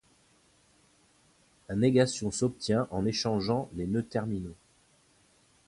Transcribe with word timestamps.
La 1.69 1.75
négation 1.75 2.31
s'obtient 2.31 2.87
en 2.89 3.05
échangeant 3.05 3.69
les 3.75 3.85
nœuds 3.85 4.03
terminaux. 4.03 4.55